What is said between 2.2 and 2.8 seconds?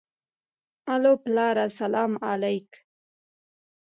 عليک.